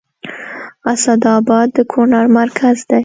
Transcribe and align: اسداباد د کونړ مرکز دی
اسداباد 0.93 1.67
د 1.75 1.77
کونړ 1.91 2.25
مرکز 2.37 2.77
دی 2.89 2.97